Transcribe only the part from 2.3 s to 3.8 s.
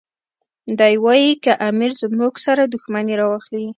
سره دښمني راواخلي.